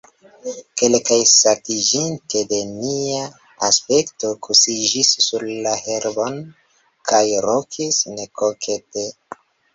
[0.81, 3.19] Kelkaj, satiĝinte de nia
[3.67, 6.41] aspekto, kuŝiĝis sur la herbon
[7.13, 9.07] kaj ronkis nekokete.